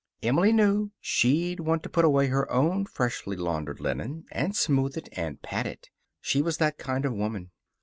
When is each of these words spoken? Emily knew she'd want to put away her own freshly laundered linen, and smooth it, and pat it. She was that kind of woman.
Emily 0.23 0.51
knew 0.51 0.89
she'd 0.99 1.59
want 1.59 1.83
to 1.83 1.89
put 1.89 2.03
away 2.03 2.25
her 2.25 2.51
own 2.51 2.87
freshly 2.87 3.35
laundered 3.37 3.79
linen, 3.79 4.25
and 4.31 4.55
smooth 4.55 4.97
it, 4.97 5.07
and 5.13 5.39
pat 5.43 5.67
it. 5.67 5.91
She 6.19 6.41
was 6.41 6.57
that 6.57 6.79
kind 6.79 7.05
of 7.05 7.13
woman. 7.13 7.51